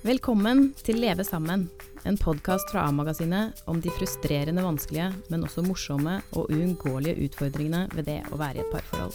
[0.00, 1.66] Velkommen til Leve sammen,
[2.08, 8.08] en podkast fra A-magasinet om de frustrerende vanskelige, men også morsomme og uunngåelige utfordringene ved
[8.08, 9.12] det å være i et parforhold.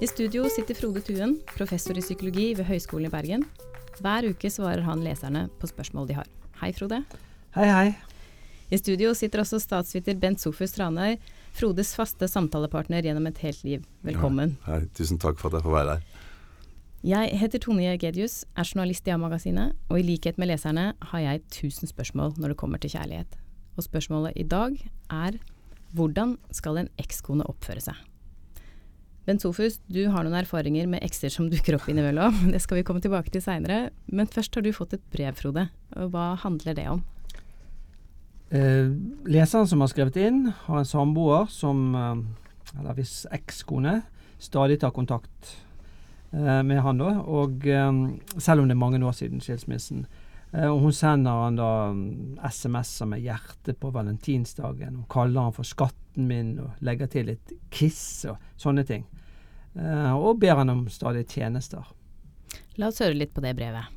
[0.00, 3.44] I studio sitter Frode Tuen, professor i psykologi ved Høgskolen i Bergen.
[4.00, 6.32] Hver uke svarer han leserne på spørsmål de har.
[6.62, 7.02] Hei, Frode.
[7.58, 7.86] Hei, hei.
[8.72, 11.18] I studio sitter også statsviter Bent Sofus Tranøy,
[11.52, 13.84] Frodes faste samtalepartner gjennom et helt liv.
[14.08, 14.56] Velkommen.
[14.64, 16.30] Ja, hei, tusen takk for at jeg får være her.
[17.02, 21.40] Jeg heter Tone Jegedius, er journalist i A-magasinet, og i likhet med leserne har jeg
[21.50, 23.32] tusen spørsmål når det kommer til kjærlighet.
[23.74, 24.76] Og spørsmålet i dag
[25.10, 25.40] er
[25.98, 27.98] hvordan skal en ekskone oppføre seg?
[29.26, 32.38] Bent Sofus, du har noen erfaringer med ekser som dukker opp innimellom.
[32.54, 33.90] Det skal vi komme tilbake til seinere.
[34.06, 35.66] Men først har du fått et brev, Frode.
[35.90, 37.02] Hva handler det om?
[38.54, 38.94] Eh,
[39.26, 44.04] leseren som har skrevet inn, har en samboer som, eh, eller hvis ekskone,
[44.38, 45.56] stadig tar kontakt
[46.32, 47.14] med han da.
[47.28, 48.02] Og um,
[48.38, 50.06] selv om det er mange år siden skilsmissen.
[50.52, 55.02] Uh, og hun sender han da um, SMS-er med hjerte på valentinsdagen.
[55.02, 59.06] Hun kaller han for 'skatten min' og legger til litt 'kiss' og sånne ting.
[59.74, 61.80] Og ber han om stadig tjenester.
[62.76, 63.88] La oss høre litt på det brevet.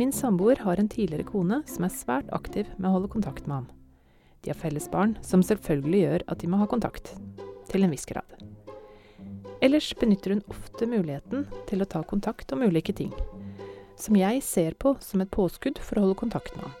[0.00, 3.58] Min samboer har en tidligere kone som er svært aktiv med å holde kontakt med
[3.58, 3.66] ham.
[4.40, 7.12] De har felles barn, som selvfølgelig gjør at de må ha kontakt.
[7.68, 8.49] Til en viss grad.
[9.60, 13.12] Ellers benytter hun ofte muligheten til å ta kontakt om ulike ting,
[14.00, 16.78] som jeg ser på som et påskudd for å holde kontakt med ham.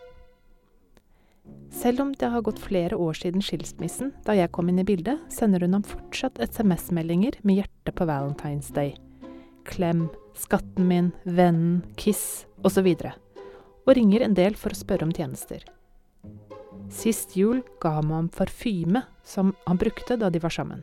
[1.70, 5.20] Selv om det har gått flere år siden skilsmissen da jeg kom inn i bildet,
[5.32, 8.96] sender hun ham fortsatt SMS-meldinger med hjerte på Valentine's Day.
[9.68, 12.88] Klem, skatten min, vennen, kiss osv.
[12.96, 13.44] Og,
[13.86, 15.62] og ringer en del for å spørre om tjenester.
[16.90, 20.82] Sist jul ga han ham parfyme som han brukte da de var sammen.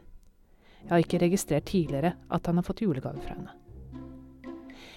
[0.83, 3.55] Jeg har ikke registrert tidligere at han har fått julegave fra henne.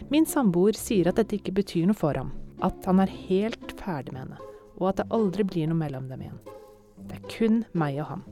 [0.08, 2.32] Min samboer sier at dette ikke betyr noe for ham,
[2.64, 4.38] at han er helt ferdig med henne,
[4.78, 6.40] og at det aldri blir noe mellom dem igjen.
[7.08, 8.24] Det er kun meg og ham.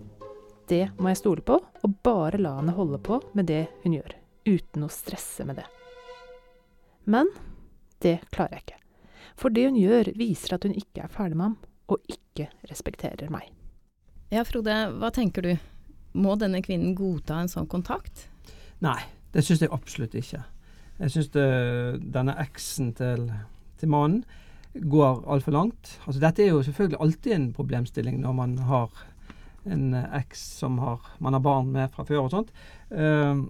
[0.69, 4.17] Det må jeg stole på, og bare la henne holde på med det hun gjør,
[4.49, 5.69] uten å stresse med det.
[7.09, 7.31] Men
[8.05, 8.83] det klarer jeg ikke.
[9.39, 11.59] For det hun gjør, viser at hun ikke er ferdig med ham,
[11.89, 13.49] og ikke respekterer meg.
[14.35, 15.55] Ja, Frode, hva tenker du?
[16.17, 18.27] Må denne kvinnen godta en sånn kontakt?
[18.85, 19.01] Nei,
[19.35, 20.43] det syns jeg absolutt ikke.
[20.99, 23.29] Jeg syns denne eksen til,
[23.79, 24.25] til mannen
[24.75, 25.95] går altfor langt.
[26.07, 28.91] Altså, dette er jo selvfølgelig alltid en problemstilling når man har
[29.69, 32.53] en eks som har, man har barn med fra før og sånt.
[32.91, 33.45] Uh,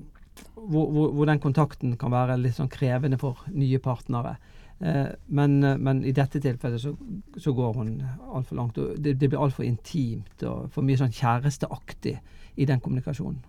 [0.54, 4.36] hvor, hvor, hvor, den kontakten kan være litt sånn krevende for nye partnere.
[4.78, 6.92] Uh, men, men, i dette tilfellet så,
[7.36, 7.92] så går hun
[8.30, 8.78] altfor langt.
[8.78, 12.18] og Det, det blir altfor intimt og for mye sånn kjæresteaktig
[12.58, 13.42] i den kommunikasjonen.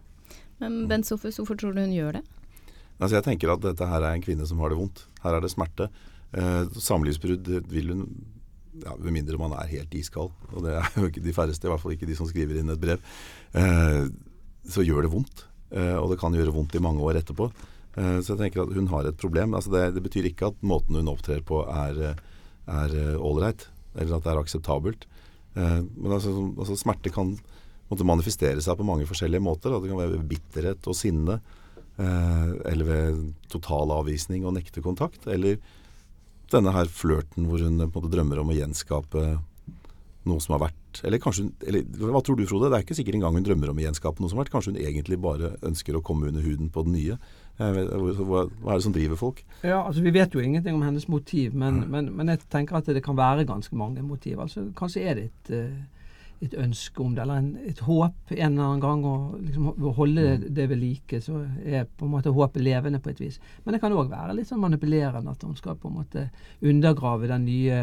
[0.59, 2.25] Men Bent Sofus, hvorfor tror du hun gjør det?
[2.99, 5.05] Altså jeg tenker at dette her er en kvinne som har det vondt.
[5.23, 5.87] Her er det smerte.
[6.35, 8.03] Eh, samlivsbrudd vil hun
[8.83, 11.71] ja, Med mindre man er helt iskald, og det er jo ikke de færreste, i
[11.71, 13.01] hvert fall ikke de som skriver inn et brev,
[13.57, 14.05] eh,
[14.63, 15.41] så gjør det vondt.
[15.73, 17.49] Eh, og det kan gjøre vondt i mange år etterpå.
[17.97, 19.55] Eh, så jeg tenker at hun har et problem.
[19.57, 22.17] Altså det, det, betyr ikke at måten hun opptrer på er
[23.17, 23.65] ålreit,
[23.97, 25.07] eller at det er akseptabelt.
[25.55, 27.35] Eh, men altså, altså smerte kan
[27.89, 29.73] manifestere seg på mange forskjellige måter.
[29.73, 31.39] Det kan være ved bitterhet og sinne,
[31.97, 35.25] eh, eller ved total avvisning og nekte kontakt.
[35.27, 35.57] Eller
[36.53, 39.39] denne her flørten hvor hun drømmer om å gjenskape
[40.27, 42.69] noe som har vært Eller kanskje eller, Hva tror du, Frode?
[42.69, 44.53] Det er ikke sikkert engang hun drømmer om å gjenskape noe som har vært.
[44.55, 47.17] Kanskje hun egentlig bare ønsker å komme under huden på den nye.
[47.59, 49.43] Vet, hva, hva, er det som driver folk?
[49.63, 51.89] Ja, altså Vi vet jo ingenting om hennes motiv, men, mm.
[51.91, 54.39] men, men jeg tenker at det kan være ganske mange motiv.
[54.39, 55.79] Altså Kanskje er det et uh,
[56.39, 59.01] et ønske om det, eller en, et håp en eller annen gang.
[59.03, 59.65] Å liksom,
[59.97, 60.45] holde det, mm.
[60.55, 63.39] det ved like, så er på en måte håpet levende på et vis.
[63.65, 66.29] Men det kan òg være litt sånn manipulerende, at hun skal på en måte
[66.63, 67.81] undergrave den nye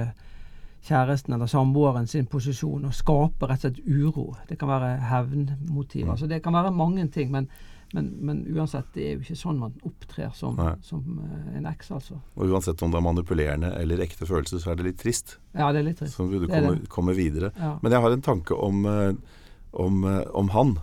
[0.87, 4.27] kjæresten eller samboeren sin posisjon og skape rett og slett uro.
[4.49, 6.07] Det kan være hevnmotiver.
[6.07, 6.15] Mm.
[6.15, 7.33] Altså, det kan være mange ting.
[7.35, 7.51] men
[7.95, 11.93] men, men, uansett, det er jo ikke sånn man opptrer som, som uh, en eks,
[11.95, 12.19] altså.
[12.35, 15.37] Og uansett om det er manipulerende eller ekte følelser, så er det litt trist.
[15.55, 16.17] Ja, det er litt trist.
[16.19, 17.53] Så du kommer, kommer videre.
[17.61, 17.77] Ja.
[17.85, 19.39] Men jeg har en tanke om, uh,
[19.87, 20.77] om, uh, om han.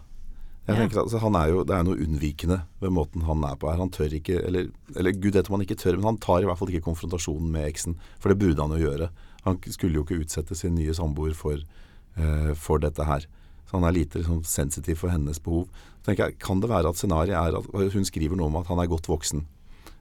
[0.63, 3.67] Jeg tenker altså, han er jo, Det er noe unnvikende ved måten han er på
[3.67, 3.81] her.
[3.83, 6.47] Han tør ikke, eller, eller gud vet om han ikke tør, men han tar i
[6.47, 7.97] hvert fall ikke konfrontasjonen med eksen.
[8.23, 9.11] For det burde han jo gjøre.
[9.43, 11.59] Han skulle jo ikke utsette sin nye samboer for,
[12.55, 13.27] for dette her.
[13.73, 15.67] Han er lite liksom, sensitiv for hennes behov.
[16.03, 18.81] Så jeg, Kan det være at scenarioet er at hun skriver noe om at han
[18.81, 19.45] er godt voksen.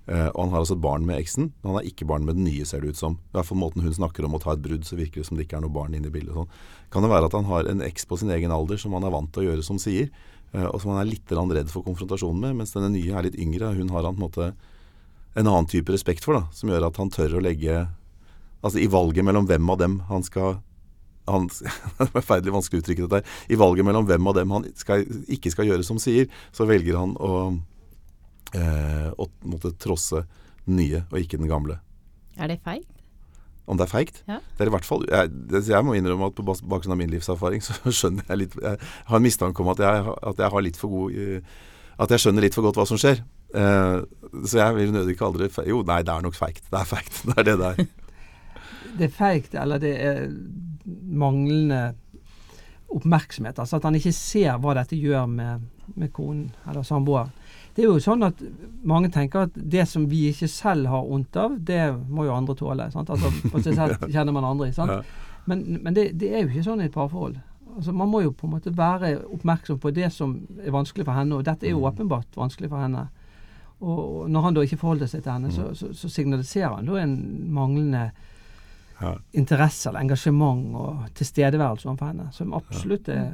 [0.03, 2.35] Uh, og han har altså et barn med eksen, men han har ikke barn med
[2.35, 3.15] den nye, ser det ut som.
[3.31, 5.39] I hvert fall måten hun snakker om å ta et brudd, så virker det som
[5.39, 6.35] det ikke er noe barn inne i bildet.
[6.35, 6.51] Sånn.
[6.91, 9.15] Kan det være at han har en eks på sin egen alder som han er
[9.15, 10.11] vant til å gjøre som sier,
[10.57, 13.39] uh, og som han er litt redd for konfrontasjonen med, mens denne nye er litt
[13.39, 13.71] yngre.
[13.79, 14.51] Hun har han på en måte
[15.39, 17.87] en annen type respekt for, da, som gjør at han tør å legge
[18.63, 20.61] Altså i valget mellom hvem av dem han skal
[21.29, 21.49] han,
[21.99, 23.37] Det er forferdelig vanskelig å uttrykke dette her.
[23.55, 26.99] I valget mellom hvem av dem han skal, ikke skal gjøre som sier, så velger
[26.99, 27.35] han å,
[28.59, 30.25] eh, å måtte trosse
[30.67, 31.79] den nye og ikke den gamle.
[32.39, 32.89] Er det feigt?
[33.71, 34.23] Om det er feigt?
[34.27, 34.41] Ja.
[34.57, 35.31] Det er i hvert fall jeg,
[35.71, 39.21] jeg må innrømme at på bakgrunn av min livserfaring, så skjønner jeg litt Jeg har
[39.21, 41.55] en mistanke om at jeg, at jeg har litt for god eh,
[42.03, 43.23] At jeg skjønner litt for godt hva som skjer.
[43.55, 43.99] Eh,
[44.49, 45.71] så jeg vil nødig kalle det feigt.
[45.71, 46.65] Jo, nei, det er nok feigt.
[46.73, 47.21] Det er feigt.
[47.29, 47.91] Det er det det er.
[48.99, 50.25] det er feigt, eller det er
[50.85, 51.95] manglende
[52.93, 53.59] oppmerksomhet.
[53.59, 55.63] Altså at han ikke ser hva dette gjør med,
[55.97, 57.31] med konen eller samboeren.
[57.73, 58.41] Det er jo sånn at
[58.85, 62.57] mange tenker at det som vi ikke selv har vondt av, det må jo andre
[62.59, 62.91] tåle.
[62.93, 63.09] Sant?
[63.15, 64.69] Altså, på seg selv kjenner man andre.
[64.77, 65.09] Sant?
[65.49, 67.39] Men, men det, det er jo ikke sånn i et parforhold.
[67.79, 71.17] Altså, man må jo på en måte være oppmerksom på det som er vanskelig for
[71.17, 71.89] henne, og dette er jo Mm.
[71.89, 73.07] åpenbart vanskelig for henne.
[73.81, 75.75] Og når han da ikke forholder seg til henne, så, Mm.
[75.81, 77.17] så, så signaliserer han da en
[77.57, 78.05] manglende
[79.03, 79.17] Ja.
[79.35, 83.33] interesse eller engasjement og tilstedeværelse overfor henne, som absolutt er,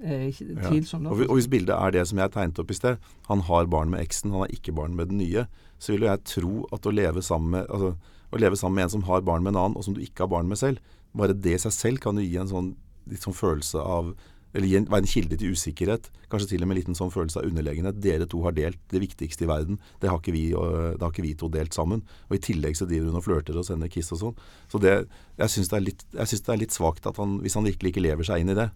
[0.00, 1.06] er ikke tvilsom.
[1.12, 3.92] Og, og hvis bildet er det som jeg tegnet opp i sted, han har barn
[3.92, 5.46] med eksen, han har ikke barn med den nye,
[5.78, 7.94] så vil jo jeg tro at å leve sammen med altså,
[8.34, 10.24] å leve sammen med en som har barn med en annen, og som du ikke
[10.24, 10.80] har barn med selv,
[11.14, 12.72] bare det i seg selv kan jo gi en sånn,
[13.10, 14.14] litt sånn følelse av
[14.54, 16.08] eller være en kilde til usikkerhet.
[16.30, 17.98] Kanskje til og med en liten sånn følelse av underlegenhet.
[18.02, 19.80] Dere to har delt det viktigste i verden.
[20.02, 22.04] Det har ikke vi, det har ikke vi to delt sammen.
[22.30, 24.36] Og i tillegg så driver hun og flørter og sender kiss og sånn.
[24.70, 24.94] Så det,
[25.40, 27.66] jeg syns det, er litt- jeg synes det er litt svakt at han, hvis han
[27.66, 28.68] virkelig ikke lever seg inn i det,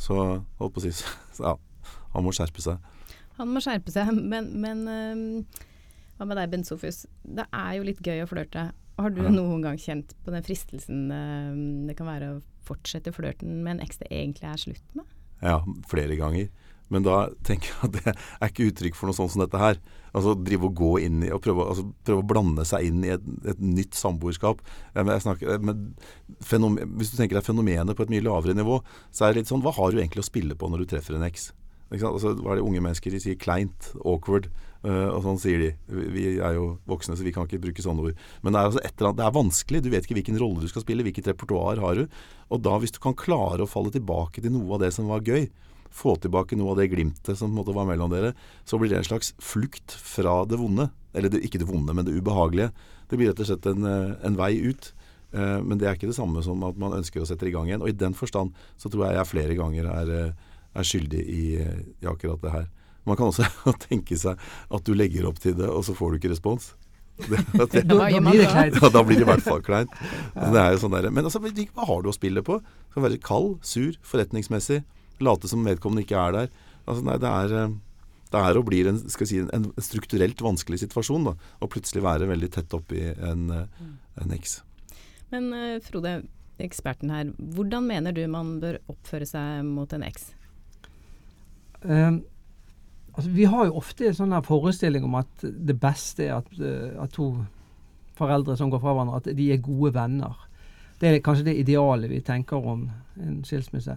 [0.00, 0.16] så
[0.60, 0.94] holdt på å si
[1.44, 1.56] ja,
[2.14, 2.78] han må skjerpe seg.
[3.40, 5.60] Han må skjerpe seg, men, men øh,
[6.16, 7.04] hva med deg, Bent Sofus?
[7.24, 8.70] Det er jo litt gøy å flørte.
[9.00, 13.60] Har du noen gang kjent på den fristelsen øh, det kan være å fortsette flørten
[13.64, 15.08] med en eks det egentlig er slutt med?
[15.40, 16.50] Ja, flere ganger.
[16.90, 19.78] Men da tenker jeg at det er ikke uttrykk for noe sånt som dette her.
[20.10, 23.12] Altså drive og gå inn i og prøve, altså, prøve å blande seg inn i
[23.14, 24.64] et, et nytt samboerskap.
[26.50, 28.80] Fenomen, hvis du tenker deg fenomenet på et mye lavere nivå,
[29.14, 31.14] så er det litt sånn Hva har du egentlig å spille på når du treffer
[31.16, 31.52] en eks?
[31.90, 33.38] Altså, hva er det unge mennesker de sier?
[33.40, 34.50] Kleint, awkward.
[34.80, 35.70] Uh, og sånn sier de.
[35.92, 38.20] Vi, vi er jo voksne, så vi kan ikke bruke sånne ord.
[38.40, 39.82] Men det er, altså annet, det er vanskelig.
[39.84, 42.22] Du vet ikke hvilken rolle du skal spille, hvilket repertoar har du.
[42.48, 45.26] Og da, hvis du kan klare å falle tilbake til noe av det som var
[45.26, 45.50] gøy,
[45.90, 48.32] få tilbake noe av det glimtet som måte var mellom dere,
[48.64, 50.88] så blir det en slags flukt fra det vonde.
[51.12, 52.70] Eller det, ikke det vonde, men det ubehagelige.
[53.10, 54.92] Det blir rett og slett en, øh, en vei ut.
[55.30, 57.68] Uh, Men det er ikke det samme som at man ønsker å sette i gang
[57.68, 57.82] igjen.
[57.84, 61.44] Og i den forstand så tror jeg jeg flere ganger er, eh, er skyldig i,
[61.62, 62.68] eh, i akkurat det her.
[63.08, 63.46] Man kan også
[63.88, 64.38] tenke seg
[64.70, 66.72] at du legger opp til det, og så får du ikke respons.
[67.20, 67.36] Det,
[67.74, 68.76] det, Da, da blir det kleint.
[68.80, 69.90] ja, da blir det i hvert fall kleint.
[70.32, 72.56] Så Det er jo sånn der, men altså, hva har du å spille på?
[72.94, 74.78] Skal være kald, sur, forretningsmessig.
[75.20, 76.48] Late som vedkommende ikke er der.
[76.86, 77.74] Altså, nei, det er, eh,
[78.32, 81.28] det er og blir en, skal si, en strukturelt vanskelig situasjon.
[81.28, 83.84] da, Å plutselig være veldig tett oppi en, eh,
[84.24, 84.62] en eks.
[85.34, 85.52] Men
[85.84, 86.22] Frode,
[86.58, 90.30] eksperten her, hvordan mener du man bør oppføre seg mot en eks?
[91.84, 92.12] Eh,
[93.14, 96.94] altså, vi har jo ofte en sånn forestilling om at det beste er at, eh,
[97.00, 97.32] at to
[98.20, 100.36] foreldre som går fra hverandre, at de er gode venner.
[101.00, 102.84] Det er kanskje det idealet vi tenker om
[103.20, 103.96] en skilsmisse.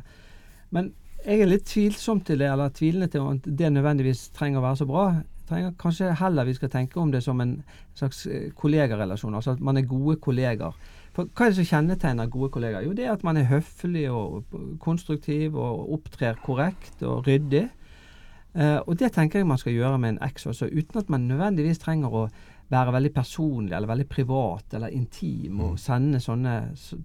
[0.71, 0.93] Men
[1.23, 4.79] jeg er litt tvilsom til det, eller tvilende til at det nødvendigvis trenger å være
[4.81, 5.03] så bra.
[5.47, 7.57] Trenger kanskje heller vi skal tenke om det som en
[7.99, 10.75] slags eh, kollegarelasjon, altså at man er gode kolleger.
[11.13, 12.87] For hva er det som kjennetegner gode kollegaer?
[12.87, 17.67] Jo, det er at man er høflig og konstruktiv og opptrer korrekt og ryddig.
[18.53, 21.25] Eh, og det tenker jeg man skal gjøre med en eks også, uten at man
[21.29, 22.27] nødvendigvis trenger å
[22.73, 26.53] være veldig personlig eller veldig privat eller intim og sende sånne,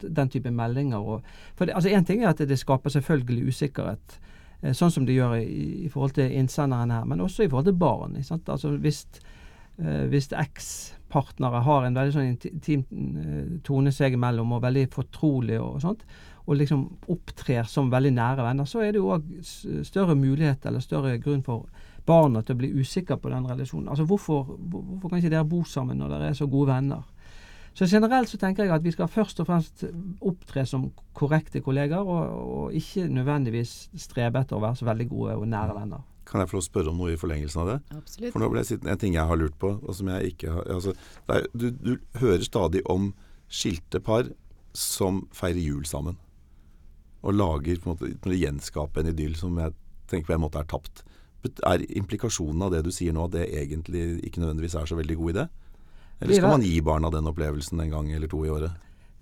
[0.03, 1.01] den type meldinger.
[1.01, 4.21] Og, for det, altså Én ting er at det skaper selvfølgelig usikkerhet,
[4.61, 7.73] eh, sånn som det gjør i, i forhold til innsenderen her, men også i forhold
[7.73, 8.17] til barn.
[8.39, 9.07] Altså hvis
[9.81, 12.85] eh, hvis ekspartnere har en veldig sånn intim
[13.65, 16.05] tone seg imellom og veldig fortrolig og sånt,
[16.49, 19.27] og liksom opptrer som veldig nære venner, så er det jo òg
[19.85, 21.69] større mulighet eller større grunn for
[22.09, 23.91] barna til å bli usikre på den relasjonen.
[23.93, 27.05] Altså hvorfor, hvorfor kan ikke dere bo sammen når dere er så gode venner?
[27.77, 29.85] Så generelt så tenker jeg at vi skal først og fremst
[30.25, 33.75] opptre som korrekte kolleger, og, og ikke nødvendigvis
[34.09, 36.07] strebe etter å være så veldig gode og nære venner.
[36.29, 37.79] Kan jeg få spørre om noe i forlengelsen av det?
[37.95, 38.33] Absolutt.
[38.33, 40.57] For nå ble jeg sittende En ting jeg har lurt på, og som jeg ikke
[40.57, 40.97] har altså,
[41.29, 43.13] er, du, du hører stadig om
[43.49, 44.33] skilte par
[44.77, 46.19] som feirer jul sammen.
[47.27, 49.75] Og lager på en måte Når de gjenskaper en idyll som jeg
[50.09, 51.03] tenker på en måte er tapt.
[51.67, 55.17] Er implikasjonen av det du sier nå, at det egentlig ikke nødvendigvis er så veldig
[55.21, 55.49] god idé?
[56.19, 58.75] Eller skal man gi barna den opplevelsen en gang eller to i året?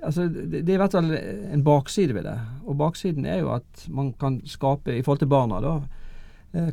[0.06, 2.36] Altså, det, er i hvert fall en bakside ved det.
[2.68, 5.76] Og baksiden er jo at man kan skape, i forhold til barna, da,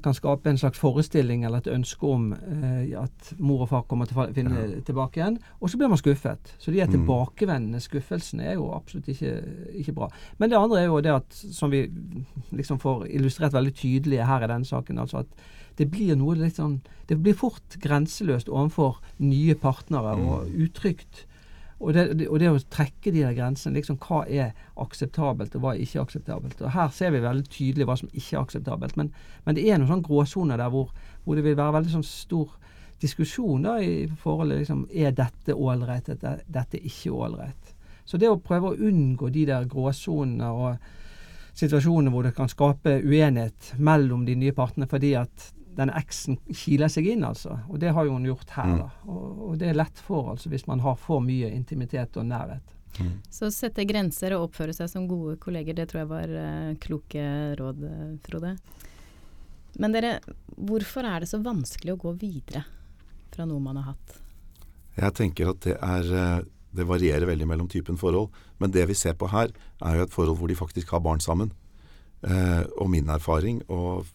[0.01, 4.06] kan skape en slags forestilling eller et ønske om eh, at mor og far kommer
[4.08, 4.80] til å finne Ja.
[4.86, 6.53] tilbake igjen, og så blir man skuffet.
[6.60, 6.94] Så de er Mm.
[7.06, 9.44] tilbakevendende skuffelsene er jo absolutt ikke,
[9.75, 10.08] ikke bra.
[10.39, 11.89] Men det andre er jo det at, som vi
[12.53, 15.27] liksom får illustrert veldig tydelig her i denne saken, altså at
[15.77, 21.25] det blir noe litt sånn Det blir fort grenseløst overfor nye partnere og utrygt.
[21.83, 25.73] Og det, og det å trekke de der grensene, liksom hva er akseptabelt og hva
[25.73, 26.61] er ikke akseptabelt.
[26.63, 28.95] Og Her ser vi veldig tydelig hva som ikke er akseptabelt.
[28.99, 29.11] Men,
[29.43, 30.93] men det er noen sånn gråsoner der hvor,
[31.25, 32.55] hvor det vil være veldig sånn stor
[33.03, 37.73] diskusjon da i forholdet liksom, Er dette ålreit, dette, dette er ikke ålreit.
[38.05, 40.91] Så det å prøve å unngå de der gråsonene og
[41.53, 46.88] situasjonene hvor det kan skape uenighet mellom de nye partene fordi at den eksen kiler
[46.92, 47.56] seg inn, altså.
[47.70, 48.77] Og det har jo hun gjort her, Mm.
[48.84, 48.89] da.
[49.08, 52.62] Og, og det er lett for, altså, hvis man har for mye intimitet og nærhet.
[53.34, 57.24] Så sette grenser og oppføre seg som gode kolleger, det tror jeg var eh, kloke
[57.58, 58.51] råd, eh, Frode.
[59.82, 60.20] Men dere,
[60.53, 62.62] hvorfor er det så vanskelig å gå videre
[63.34, 64.20] fra noe man har hatt?
[65.00, 68.30] Jeg tenker at det er eh, Det varierer veldig mellom typen forhold.
[68.58, 69.50] Men det vi ser på her,
[69.86, 71.51] er jo et forhold hvor de faktisk har barn sammen.
[72.24, 74.08] Eh, og min erfaring, og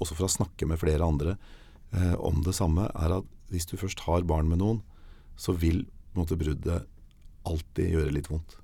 [0.00, 1.36] også fra å snakke med flere andre
[1.94, 4.82] eh, om det samme, er at hvis du først har barn med noen,
[5.36, 6.84] så vil måte bruddet
[7.44, 8.58] alltid gjøre litt vondt.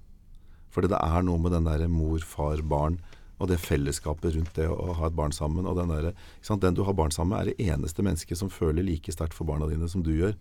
[0.70, 3.00] Fordi det er noe med den derre mor, far, barn
[3.40, 5.66] og det fellesskapet rundt det å ha et barn sammen.
[5.66, 6.12] og Den, der,
[6.60, 9.48] den du har barn sammen med, er det eneste mennesket som føler like sterkt for
[9.48, 10.34] barna dine som du gjør.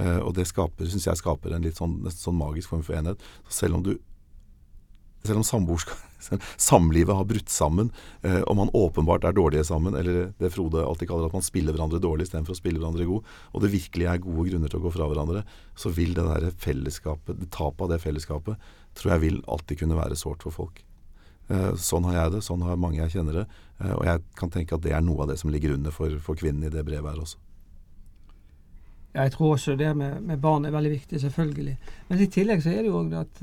[0.00, 3.20] Eh, og det skaper, synes jeg skaper en litt sånn, sånn magisk form for enhet.
[3.44, 3.92] Så selv om du
[5.30, 7.90] selv om samlivet har brutt sammen,
[8.22, 11.76] eh, og man åpenbart er dårlige sammen, eller det Frode alltid kaller at man spiller
[11.76, 14.86] hverandre dårlig istedenfor å spille hverandre god, og det virkelig er gode grunner til å
[14.86, 15.44] gå fra hverandre,
[15.78, 20.00] så vil det der fellesskapet, det tapet av det fellesskapet, tror jeg vil alltid kunne
[20.00, 20.82] være sårt for folk.
[21.46, 24.50] Eh, sånn har jeg det, sånn har mange jeg kjenner det, eh, og jeg kan
[24.50, 26.82] tenke at det er noe av det som ligger under for, for kvinnen i det
[26.86, 27.42] brevet her også.
[29.16, 31.76] Jeg tror også det med, med barn er veldig viktig, selvfølgelig.
[32.10, 33.38] Men i tillegg så er det jo òg at,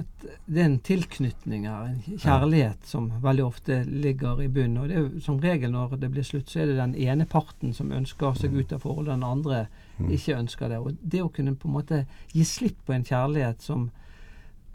[0.00, 4.78] at det er en tilknytning her, en kjærlighet, som veldig ofte ligger i bunnen.
[4.80, 7.26] Og det er jo som regel når det blir slutt, så er det den ene
[7.28, 9.66] parten som ønsker seg ut av forholdet, den andre
[10.08, 10.78] ikke ønsker det.
[10.80, 13.90] Og det å kunne på en måte gi slipp på en kjærlighet som,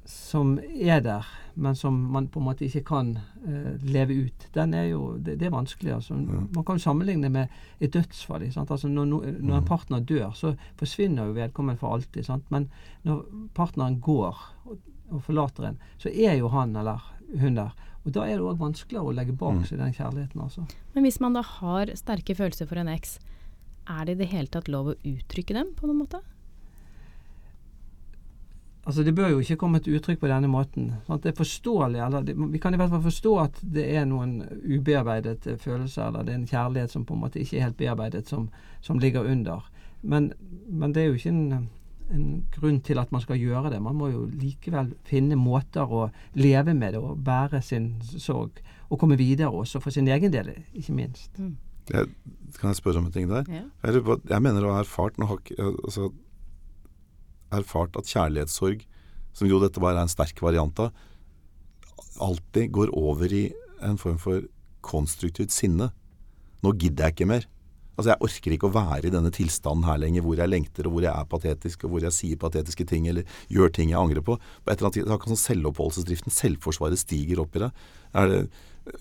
[0.06, 1.26] som er der,
[1.58, 5.40] men som man på en måte ikke kan uh, leve ut, den er jo, det,
[5.42, 5.96] det er vanskelig.
[5.96, 6.14] altså.
[6.14, 8.46] Man kan jo sammenligne med et dødsfall.
[8.54, 9.10] Altså når,
[9.42, 12.30] når en partner dør, så forsvinner jo vedkommende for alltid.
[12.30, 12.46] Sant?
[12.54, 12.70] Men
[13.04, 13.26] når
[13.58, 14.46] partneren går
[15.10, 17.04] og, forlater en, så er jo han eller
[17.42, 17.76] hun der.
[18.08, 20.42] Og da er det òg vanskeligere å legge bak seg den kjærligheten.
[20.42, 20.64] altså.
[20.96, 23.18] Men hvis man da har sterke følelser for en eks,
[23.88, 26.22] er det i det hele tatt lov å uttrykke dem på noen måte?
[28.88, 30.94] Altså Det bør jo ikke komme til uttrykk på denne måten.
[31.08, 31.26] Sant?
[31.26, 34.38] Det er forståelig, eller det, Vi kan i hvert fall forstå at det er noen
[34.64, 38.30] ubearbeidet følelser, eller det er en kjærlighet som på en måte ikke er helt bearbeidet,
[38.32, 38.48] som,
[38.82, 39.68] som ligger under.
[40.02, 40.32] Men,
[40.70, 41.68] men det er jo ikke en,
[42.14, 43.82] en grunn til at man skal gjøre det.
[43.84, 46.08] Man må jo likevel finne måter å
[46.40, 48.62] leve med det og bære sin sorg.
[48.88, 51.42] Og komme videre også, for sin egen del, ikke minst.
[51.92, 52.08] Jeg,
[52.60, 53.48] kan jeg spørre om en ting der?
[53.52, 53.66] Ja.
[53.84, 56.12] Jeg, jeg mener å ha erfart altså,
[57.52, 58.86] erfart at kjærlighetssorg,
[59.36, 60.96] som jo dette bare er en sterk variant av,
[62.24, 63.46] alltid går over i
[63.86, 64.48] en form for
[64.86, 65.92] konstruktivt sinne.
[66.64, 67.48] Nå gidder jeg ikke mer.
[67.98, 70.94] Altså Jeg orker ikke å være i denne tilstanden her lenger, hvor jeg lengter, og
[70.94, 74.22] hvor jeg er patetisk, og hvor jeg sier patetiske ting, eller gjør ting jeg angrer
[74.26, 74.38] på.
[74.38, 77.88] På et eller annet tid, det er akkurat sånn Selvoppholdelsesdriften, selvforsvaret, stiger opp i deg.
[78.14, 78.40] Er det,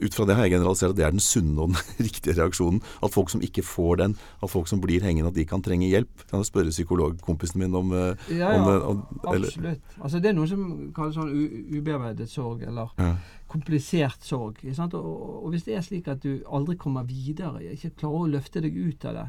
[0.02, 2.80] ut fra det har jeg generalisert at det er den sunne og den riktige reaksjonen.
[3.06, 5.86] At folk som ikke får den, at folk som blir hengende, at de kan trenge
[5.86, 6.25] hjelp.
[6.26, 9.94] Kan jeg spørre psykologkompisen min om, Ja, Ja, om, det- om absolutt.
[10.00, 11.30] Altså Det er noe som kalles sånn
[11.78, 13.12] ubearbeidet sorg, eller Ja.
[13.48, 14.58] komplisert sorg.
[14.75, 14.94] Sant?
[14.94, 18.30] Og, og, og hvis det er slik at du aldri kommer videre, ikke klarer å
[18.34, 19.28] løfte deg ut av det,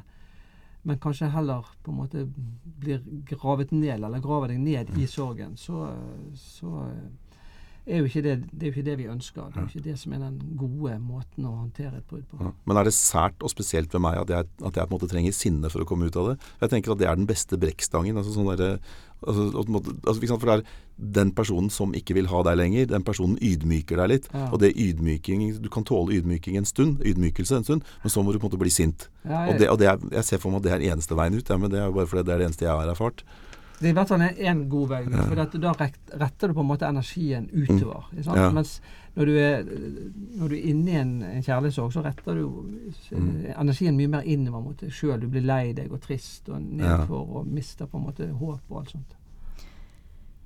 [0.87, 2.25] men kanskje heller på en måte
[2.79, 5.89] blir gravet ned, eller graver deg ned i sorgen, så,
[6.33, 6.87] så
[7.95, 9.49] er jo ikke det, det er jo ikke det vi ønsker.
[9.51, 12.39] Det er jo ikke det som er den gode måten å håndtere et brudd på.
[12.43, 12.51] Ja.
[12.67, 15.11] Men er det sært og spesielt ved meg at jeg, at jeg på en måte
[15.11, 16.35] trenger sinne for å komme ut av det?
[16.63, 18.19] Jeg tenker at det er den beste brekkstangen.
[18.19, 18.75] Altså sånn altså,
[19.23, 20.65] altså, for det er
[21.17, 24.29] den personen som ikke vil ha deg lenger, den personen ydmyker deg litt.
[24.33, 24.49] Ja.
[24.51, 28.33] Og det ydmyking Du kan tåle ydmyking en stund, ydmykelse en stund, men så må
[28.33, 29.09] du på en måte bli sint.
[29.23, 31.17] Ja, Og, det, og det er, jeg ser for meg at det er den eneste
[31.17, 33.23] veien ut, men det er bare fordi det er det eneste jeg har erfart.
[33.77, 35.17] Det er i hvert fall én god vei ut.
[35.27, 35.73] For da
[36.23, 38.07] retter du på en måte energien utover.
[38.23, 38.39] sant?
[38.39, 38.47] Ja.
[38.55, 38.79] Mens
[39.17, 39.63] når du er,
[40.37, 42.43] når du er inne i en, en kjærlighetssorg, så retter du
[43.13, 45.19] eh, energien mye mer innover mot deg sjøl.
[45.21, 48.81] Du blir lei deg og trist og nedfor og mister på en måte håp og
[48.81, 49.16] alt sånt.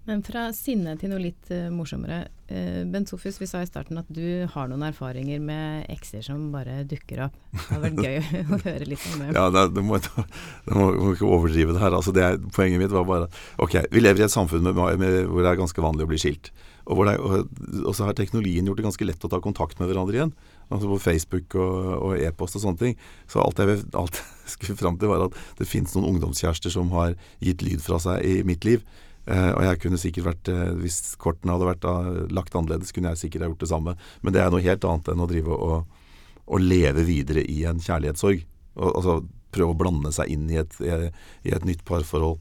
[0.07, 2.23] Men fra sinne til noe litt uh, morsommere.
[2.49, 6.47] Uh, Bent Sofus, vi sa i starten at du har noen erfaringer med ekser som
[6.53, 7.37] bare dukker opp.
[7.53, 9.29] Det hadde vært gøy å høre litt om det.
[9.37, 11.93] Ja, det, det, må, det må, ikke overdrive det her.
[11.99, 13.29] Altså, det er, poenget mitt var bare
[13.61, 16.21] Ok, vi lever i et samfunn med, med, hvor det er ganske vanlig å bli
[16.23, 16.49] skilt.
[16.89, 17.53] Og, det, og,
[17.83, 20.33] og, så har teknologien gjort det ganske lett å ta kontakt med hverandre igjen.
[20.71, 22.97] Altså på Facebook og e-post og, og sånne ting.
[23.29, 26.89] Så alt jeg, alt jeg skulle fram til, var at det finnes noen ungdomskjærester som
[26.97, 28.81] har gitt lyd fra seg i mitt liv.
[29.29, 33.11] Uh, og jeg kunne sikkert vært, uh, Hvis kortene hadde vært uh, lagt annerledes, kunne
[33.13, 33.95] jeg sikkert ha gjort det samme.
[34.25, 35.99] Men det er noe helt annet enn å drive og,
[36.47, 38.41] og leve videre i en kjærlighetssorg.
[38.79, 39.19] Og, altså
[39.51, 42.39] prøve å blande seg inn i et, i et nytt parforhold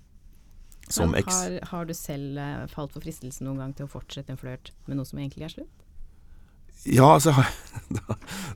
[0.91, 1.35] som eks.
[1.35, 2.39] Har, har, du selv
[2.71, 5.55] falt for fristelsen noen gang til å fortsette en flørt med noe som egentlig er
[5.59, 5.90] slutt?
[6.89, 7.35] Ja, altså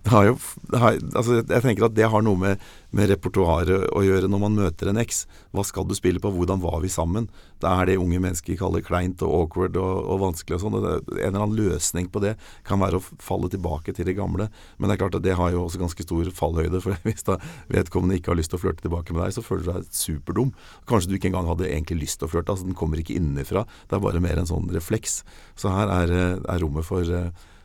[0.04, 0.36] det, har jo
[0.70, 2.62] det har, altså, Jeg tenker at det har noe med,
[2.94, 5.24] med repertoaret å gjøre når man møter en eks.
[5.52, 6.30] Hva skal du spille på?
[6.32, 7.26] Hvordan var vi sammen?
[7.60, 10.78] Det er det unge mennesker kaller kleint og awkward og, og vanskelig og sånn.
[10.78, 12.32] En eller annen løsning på det
[12.64, 14.48] kan være å falle tilbake til det gamle.
[14.78, 16.80] Men det er klart at det har jo også ganske stor fallhøyde.
[16.80, 17.36] For hvis da
[17.76, 20.54] vedkommende ikke har lyst til å flørte tilbake med deg, så føler du deg superdum.
[20.88, 22.56] Kanskje du ikke engang hadde egentlig lyst til å flørte.
[22.56, 23.66] Altså, den kommer ikke innenfra.
[23.90, 25.20] Det er bare mer en sånn refleks.
[25.60, 27.04] Så her er, er rommet for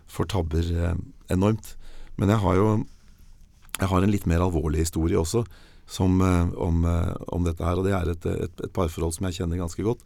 [0.10, 0.96] for tabber eh,
[1.32, 1.76] enormt.
[2.20, 2.70] Men jeg har jo
[3.80, 5.46] jeg har en litt mer alvorlig historie også
[5.90, 7.80] som, eh, om, eh, om, dette her.
[7.80, 10.04] Og det er et, et, et, parforhold som jeg kjenner ganske godt,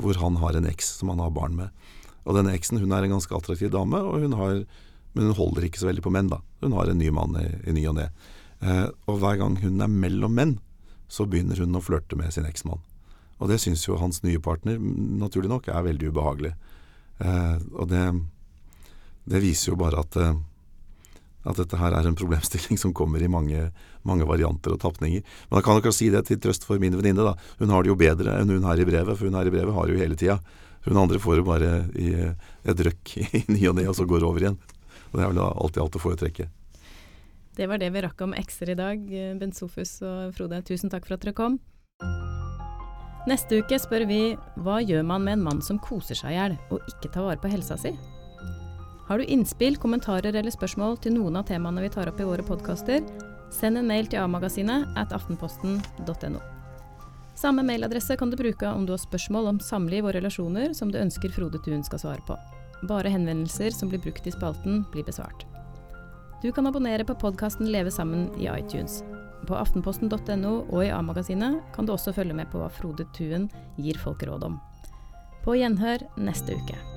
[0.00, 1.86] hvor han har en eks som han har barn med.
[2.24, 4.62] Og denne eksen hun er en ganske attraktiv dame, hun har,
[5.12, 6.30] men hun holder ikke så veldig på menn.
[6.32, 6.40] da.
[6.64, 8.08] Hun har en ny mann i, i ny og ne.
[9.04, 10.56] Og hver gang hun er mellom menn,
[11.12, 12.80] så begynner hun å flørte med sin eksmann.
[13.36, 16.54] Og det syns jo hans nye partner, naturlig nok, er veldig ubehagelig.
[17.20, 18.04] Eh, og det
[19.26, 20.36] det viser jo bare at, eh,
[21.46, 23.70] at dette her er en problemstilling som kommer i mange,
[24.06, 25.22] mange varianter og tapninger.
[25.48, 27.22] Men da kan dere si det til trøst for min venninne.
[27.26, 27.34] da.
[27.58, 29.74] Hun har det jo bedre enn hun her i brevet, for hun her i brevet
[29.74, 30.40] har det jo hele tida.
[30.86, 34.22] Hun andre får det bare i et røkk i ny og ne, og så går
[34.22, 34.58] det over igjen.
[35.10, 36.48] Og det er vel alltid alt å foretrekke.
[37.56, 39.00] Det var det vi rakk om ekser i dag.
[39.40, 41.58] Bent Sofus og Frode, tusen takk for at dere kom.
[43.26, 44.20] Neste uke spør vi
[44.62, 47.42] hva gjør man med en mann som koser seg i hjel og ikke tar vare
[47.42, 47.96] på helsa si?
[49.06, 52.42] Har du innspill, kommentarer eller spørsmål til noen av temaene vi tar opp i våre
[52.42, 53.04] podkaster,
[53.54, 56.40] send en mail til a-magasinet at aftenposten.no.
[57.36, 60.98] Samme mailadresse kan du bruke om du har spørsmål om samliv og relasjoner som du
[60.98, 62.38] ønsker Frode Thun skal svare på.
[62.88, 65.44] Bare henvendelser som blir brukt i spalten, blir besvart.
[66.42, 69.02] Du kan abonnere på podkasten Leve sammen i iTunes.
[69.46, 74.00] På aftenposten.no og i A-magasinet kan du også følge med på hva Frode Thuen gir
[74.02, 74.60] folk råd om.
[75.44, 76.95] På gjenhør neste uke.